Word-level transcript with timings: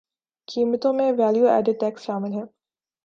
قیمتوں 0.47 0.93
میں 0.93 1.11
value 1.17 1.47
added 1.47 1.79
tax 1.79 2.01
شامل 2.03 2.31
ہے 2.33 2.43